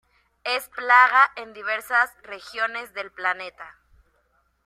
[0.45, 3.77] Es plaga en diversas regiones del planeta.